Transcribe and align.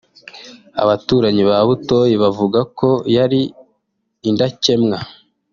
Abaturanyi 0.81 1.43
ba 1.49 1.57
Butoyi 1.67 2.15
bavuga 2.23 2.59
ko 2.79 2.89
yari 3.15 3.41
indakemwa 4.29 4.97